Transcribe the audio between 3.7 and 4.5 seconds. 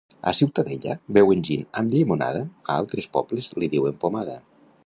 diuen pomada